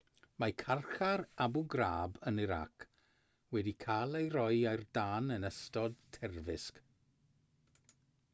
mae 0.43 0.53
carchar 0.59 1.21
abu 1.45 1.61
ghraib 1.73 2.17
yn 2.31 2.41
irac 2.45 2.87
wedi 3.57 3.75
cael 3.85 4.19
ei 4.21 4.33
roi 4.37 4.57
ar 4.73 4.85
dân 4.99 5.29
yn 5.37 5.47
ystod 5.51 6.03
terfysg 6.19 6.83